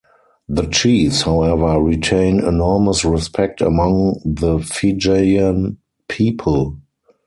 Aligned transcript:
The 0.49 0.63
chiefs, 0.65 1.21
however, 1.21 1.79
retain 1.79 2.39
enormous 2.39 3.05
respect 3.05 3.61
among 3.61 4.19
the 4.25 4.57
Fijian 4.57 5.77
people. 6.07 6.77